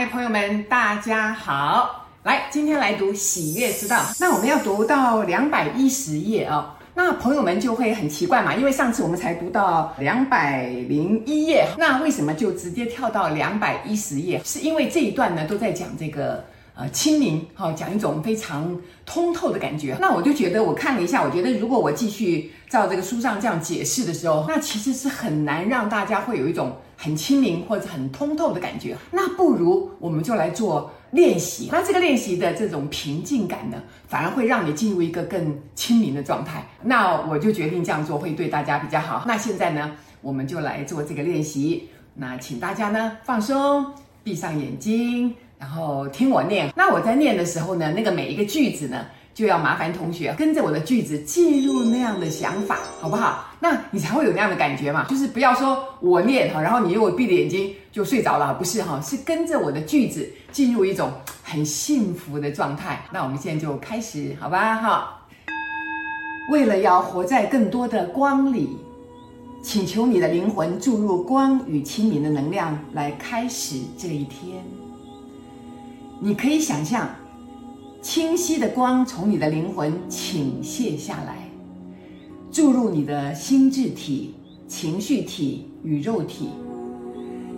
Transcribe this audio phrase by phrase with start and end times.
[0.00, 2.06] 嗨，朋友们，大家好！
[2.22, 3.98] 来，今天来读《喜悦之道》。
[4.18, 6.70] 那我们要读到两百一十页哦。
[6.94, 14.40] 那朋友们就会很奇怪嘛，因为上次我们才读到两百零一页，那为什么就直接跳到两百一十页？
[14.42, 16.42] 是因为这一段呢都在讲这个
[16.74, 18.74] 呃清明，好、讲一种非常
[19.04, 19.98] 通透的感觉。
[20.00, 26.74] 那我就觉得我看了一下，我觉得如果我继续照这个书上这样解释的时候，那其实是很难让大家会有一种。
[27.02, 31.70] 很清明或者很通透的感觉，那不如我们就来做练习。
[31.72, 36.62] 那这个练习的这种平静感呢，反而会让你进入一个更清明的状态。
[36.82, 39.24] 那我就决定这样做会对大家比较好。
[39.26, 41.88] 那现在呢，我们就来做这个练习。
[42.14, 43.86] 那请大家呢放松，
[44.22, 46.70] 闭上眼睛，然后听我念。
[46.76, 49.06] 那我在念的时候呢，那个每一个句子呢。
[49.40, 53.46] 就要麻烦同学跟着我的句子进入那样的想法，好不好？
[53.58, 55.06] 那你才会有那样的感觉嘛。
[55.08, 61.10] 就是不要说我念哈，然后你又闭着眼睛就睡着了，不是哈，是跟着我的句子进入一种
[61.42, 63.02] 很幸福的状态。
[63.10, 65.22] 那我们现在就开始，好吧哈。
[66.50, 68.76] 为了要活在更多的光里，
[69.64, 74.62] 请求你的灵魂注入光与清明的能量，来开始这一天。
[76.20, 77.08] 你可以想象。
[78.02, 81.50] 清晰的光从你的灵魂倾泻下来，
[82.50, 84.34] 注入你的心智体、
[84.66, 86.48] 情绪体与肉体，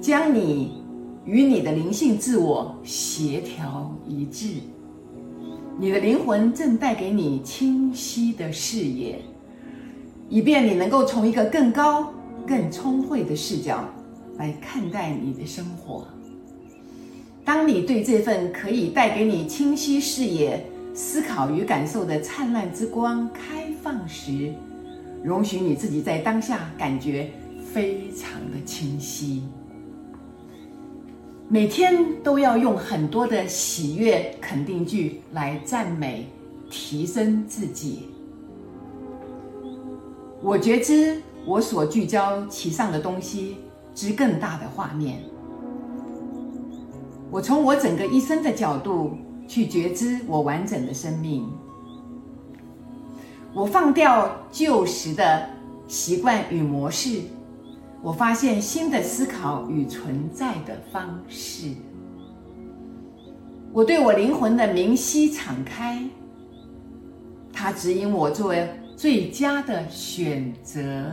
[0.00, 0.80] 将你
[1.24, 4.54] 与你的灵性自我协调一致。
[5.76, 9.20] 你的灵魂正带给你清晰的视野，
[10.28, 12.12] 以便你能够从一个更高、
[12.46, 13.84] 更聪慧的视角
[14.36, 16.06] 来看待你的生活。
[17.48, 24.52] 当你对这份可以带给你清晰视野、思考与感受的灿烂之光开放时，
[25.24, 27.30] 容许你自己在当下感觉
[27.72, 29.44] 非常的清晰。
[31.48, 36.28] 每天都要用很多的喜悦肯定句来赞美、
[36.68, 38.10] 提升自己。
[40.42, 43.56] 我觉知我所聚焦其上的东西
[43.94, 45.22] 之更大的画面。
[47.30, 49.16] 我从我整个一生的角度
[49.46, 51.46] 去觉知我完整的生命。
[53.54, 55.48] 我放掉旧时的
[55.86, 57.20] 习惯与模式，
[58.02, 61.72] 我发现新的思考与存在的方式。
[63.72, 66.02] 我对我灵魂的明晰敞开，
[67.52, 68.54] 它指引我做
[68.96, 71.12] 最佳的选择。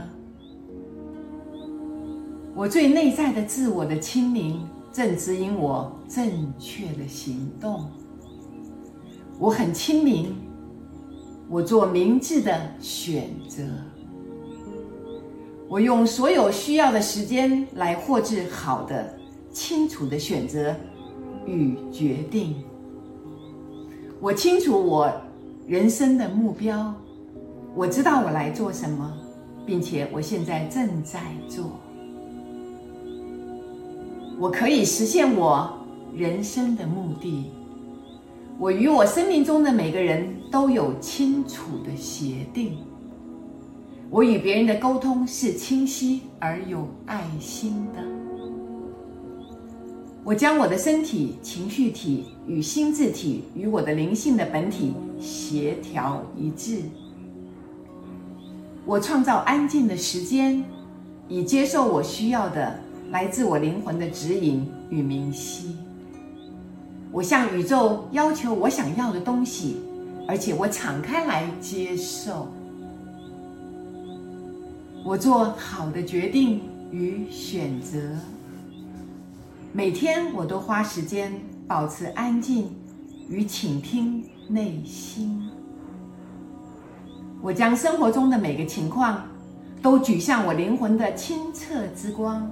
[2.55, 4.65] 我最内在的自我的清明。
[4.95, 7.91] 正指引我正确的行动。
[9.37, 10.33] 我很清明，
[11.49, 13.61] 我做明智的选择。
[15.67, 19.13] 我用所有需要的时间来获致好的、
[19.51, 20.73] 清楚的选择
[21.45, 22.63] 与决定。
[24.21, 25.11] 我清楚我
[25.67, 26.93] 人生的目标，
[27.75, 29.13] 我知道我来做什么，
[29.65, 31.19] 并且我现在正在
[31.49, 31.81] 做。
[34.37, 35.71] 我可以实现我
[36.13, 37.51] 人生的目的。
[38.57, 42.77] 我与我生命中的每个人都有清楚的协定。
[44.09, 48.01] 我与别人的沟通是清晰而有爱心的。
[50.23, 56.81] 我将我的身体、情绪体与心智体与我的灵性的本体协调一致。
[58.85, 60.63] 我创造安静的时间，
[61.27, 62.84] 以接受我需要的。
[63.15, 65.77] 来自我灵魂的指引与明晰。
[67.13, 69.77] 我向宇宙要求我想要的东西，
[70.27, 72.45] 而且我敞开来接受。
[75.05, 76.59] 我做好的决定
[76.91, 77.97] 与选择。
[79.71, 81.31] 每天我都花时间
[81.65, 82.69] 保持安静
[83.29, 85.41] 与倾听内心。
[87.41, 89.23] 我将生活中的每个情况
[89.81, 92.51] 都举向我灵魂的清澈之光。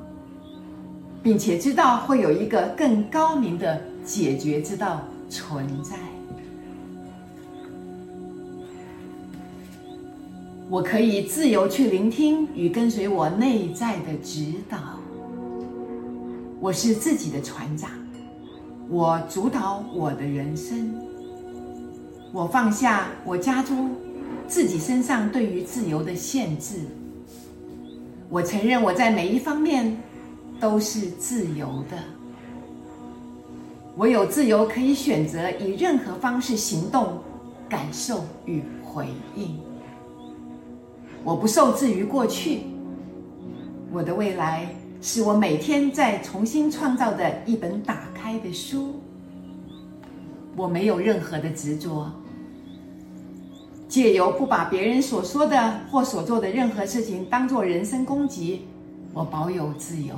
[1.24, 5.96] 并且知道会有一个更高明的解决之道存在。
[10.70, 14.78] 我可以自由去聆听与跟随我内在的指导。
[16.60, 17.90] 我是自己的船长，
[18.90, 20.94] 我主导我的人生。
[22.34, 23.92] 我放下我家中
[24.48, 26.80] 自己身上对于自由的限制。
[28.30, 29.98] 我承认我在每一方面。
[30.64, 31.98] 都是自由的。
[33.98, 37.22] 我有自由可以选择以任何方式行动、
[37.68, 39.60] 感受与回应。
[41.22, 42.62] 我不受制于过去。
[43.92, 49.02] 我的未来是我每天在重新创造的一本打开的书。
[50.56, 52.10] 我没有任何的执着，
[53.90, 58.62] 借由不把别人所说的或所做的任何事情当作人身攻击，
[59.14, 60.16] 我保有自由。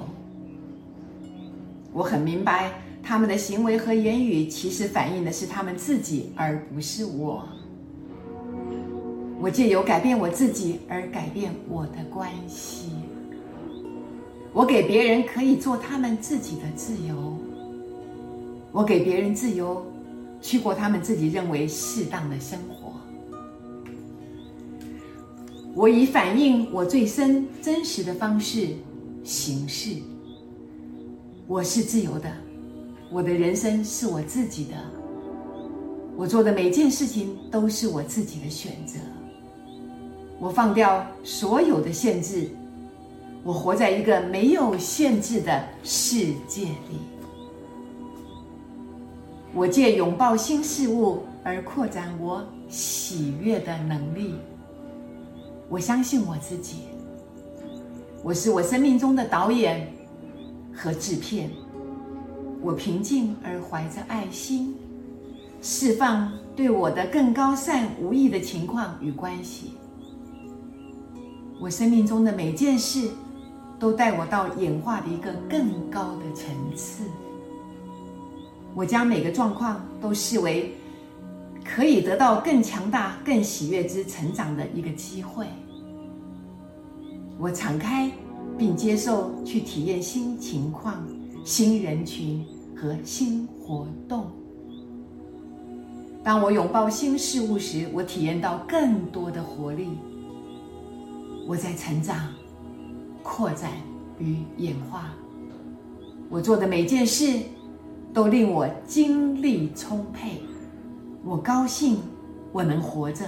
[1.95, 7.47] 我很明白，他们的行为和言语其实反映的是他们自己，而不是我。
[9.39, 12.89] 我借由改变我自己而改变我的关系。
[14.51, 17.37] 我给别人可以做他们自己的自由。
[18.73, 19.81] 我给别人自由。
[20.41, 22.93] 去过他们自己认为适当的生活。
[25.73, 28.67] 我以反映我最深真实的方式
[29.23, 29.95] 行事。
[31.47, 32.31] 我是自由的，
[33.11, 34.73] 我的人生是我自己的。
[36.17, 38.97] 我做的每件事情都是我自己的选择。
[40.39, 42.49] 我放掉所有的限制，
[43.43, 46.97] 我活在一个没有限制的世界里。
[49.53, 54.33] 我借拥抱新事物而扩展我喜悦的能力。
[55.69, 56.77] 我相信我自己，
[58.23, 59.87] 我是我生命中的导演
[60.75, 61.49] 和制片。
[62.61, 64.75] 我平静而怀着爱心，
[65.61, 69.71] 释放对我的更高善无益的情况与关系。
[71.59, 73.07] 我生命中的每件事
[73.79, 77.03] 都带我到演化的一个更高的层次。
[78.73, 80.73] 我将每个状况都视为
[81.63, 85.45] 可以得到更强大、更喜悦之成长的一个机会。
[87.39, 88.11] 我敞开
[88.57, 91.07] 并接受去体验新情况、
[91.43, 94.25] 新人群和新活动。
[96.23, 99.89] 当我拥抱新事物时，我体验到更多的活力。
[101.47, 102.33] 我在成长、
[103.21, 103.71] 扩展
[104.19, 105.13] 与演化。
[106.29, 107.39] 我做的每件事。
[108.13, 110.41] 都令我精力充沛，
[111.21, 111.97] 我高兴，
[112.53, 113.25] 我能活着，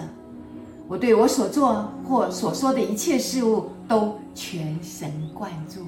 [0.87, 5.81] 我对我所做或所说的一切事物都全神贯注，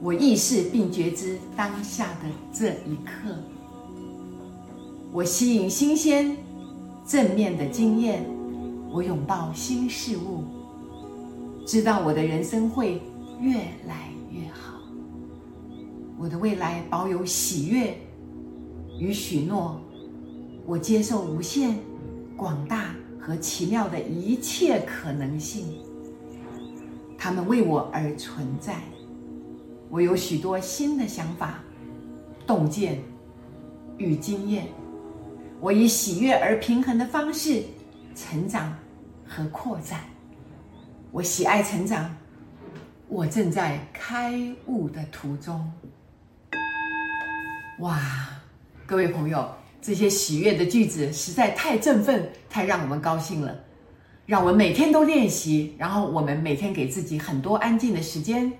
[0.00, 3.32] 我意识并觉知当下的这一刻，
[5.12, 6.36] 我吸引新鲜、
[7.06, 8.24] 正面的经验，
[8.90, 10.42] 我拥抱新事物，
[11.64, 13.00] 知道我的人生会
[13.40, 13.54] 越
[13.86, 14.80] 来越好。
[16.18, 17.96] 我的未来保有喜悦
[18.98, 19.80] 与许诺，
[20.66, 21.78] 我接受无限、
[22.36, 22.92] 广大
[23.28, 25.84] 和奇妙的一切可能性，
[27.18, 28.80] 它们为我而存在。
[29.90, 31.62] 我有许多新的想法、
[32.46, 33.02] 洞见
[33.98, 34.68] 与经验。
[35.60, 37.64] 我以喜悦而平衡的方式
[38.14, 38.74] 成长
[39.26, 40.00] 和扩展。
[41.10, 42.16] 我喜爱成长，
[43.08, 45.70] 我正在开悟的途中。
[47.80, 48.00] 哇，
[48.86, 49.54] 各位朋友，
[49.88, 53.58] 这些喜悦的句子实在太振奋，太让我们高兴了。
[54.26, 58.52] 让我们每天都练习，然后我们每天给自己很多安静的时间，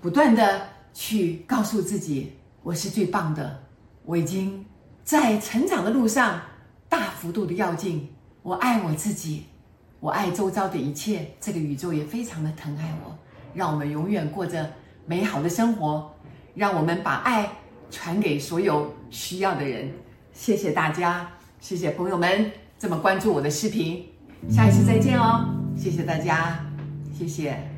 [0.00, 2.32] 不断的去告诉自己：
[2.64, 3.56] 我是最棒的，
[4.04, 4.66] 我已经
[5.04, 6.40] 在成长的路上
[6.88, 8.08] 大幅度的跃进。
[8.42, 9.44] 我爱我自己，
[10.00, 13.16] 我爱周遭的一切，这个宇宙也非常的疼爱我。
[13.54, 14.68] 让我们永远过着
[15.06, 16.12] 美好的生活，
[16.56, 17.48] 让我们把爱。
[17.90, 19.90] 传给所有需要的人，
[20.38, 21.28] 谢谢大家，
[21.60, 24.06] 谢谢朋友们这么关注我的视频，
[24.48, 25.44] 下一期再见哦，
[25.76, 26.64] 谢谢大家，
[27.12, 27.77] 谢谢。